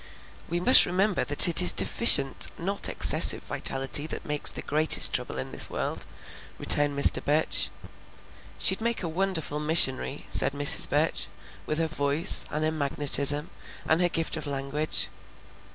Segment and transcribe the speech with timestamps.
[0.49, 5.37] "We must remember that it is deficient, not excessive vitality, that makes the greatest trouble
[5.37, 6.07] in this world,"
[6.57, 7.23] returned Mr.
[7.23, 7.69] Burch.
[8.57, 10.89] "She'd make a wonderful missionary," said Mrs.
[10.89, 11.27] Burch;
[11.67, 13.51] "with her voice, and her magnetism,
[13.87, 15.09] and her gift of language."